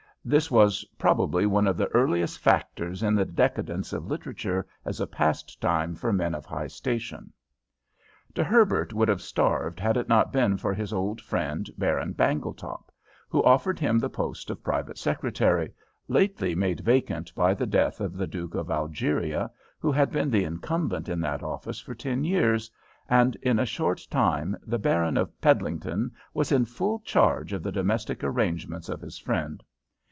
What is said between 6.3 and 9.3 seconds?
of high station. De Herbert would have